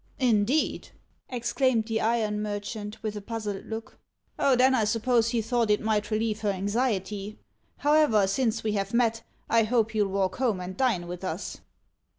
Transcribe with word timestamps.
"Indeed!" 0.17 0.89
exclaimed 1.29 1.85
the 1.85 2.01
iron 2.01 2.41
merchant, 2.41 3.03
with 3.03 3.15
a 3.15 3.21
puzzled 3.21 3.67
look. 3.67 3.99
"Oh, 4.39 4.55
then 4.55 4.73
I 4.73 4.83
suppose 4.83 5.29
he 5.29 5.43
thought 5.43 5.69
it 5.69 5.79
might 5.79 6.09
relieve 6.09 6.41
her 6.41 6.49
anxiety. 6.49 7.37
However, 7.77 8.25
since 8.25 8.63
we 8.63 8.71
have 8.71 8.95
met, 8.95 9.21
I 9.47 9.61
hope 9.61 9.93
you'll 9.93 10.07
walk 10.07 10.37
home 10.37 10.59
and 10.59 10.75
dine 10.75 11.05
with 11.07 11.23
us." 11.23 11.59